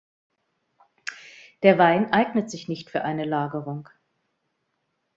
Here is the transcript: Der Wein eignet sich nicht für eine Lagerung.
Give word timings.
Der 1.61 1.77
Wein 1.77 2.11
eignet 2.11 2.49
sich 2.49 2.67
nicht 2.67 2.89
für 2.89 3.03
eine 3.03 3.23
Lagerung. 3.23 3.87